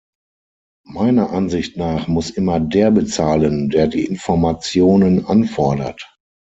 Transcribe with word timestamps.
Meiner 0.87 1.31
Ansicht 1.31 1.77
nach 1.77 2.07
muss 2.07 2.31
immer 2.31 2.59
der 2.59 2.89
bezahlen, 2.89 3.69
der 3.69 3.85
die 3.85 4.03
Informationen 4.03 5.27
anfordert. 5.27 6.17